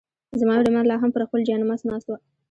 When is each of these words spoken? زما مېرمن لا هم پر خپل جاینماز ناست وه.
زما 0.39 0.53
مېرمن 0.59 0.85
لا 0.87 0.95
هم 1.01 1.09
پر 1.13 1.21
خپل 1.27 1.39
جاینماز 1.47 1.81
ناست 1.89 2.07
وه. 2.09 2.17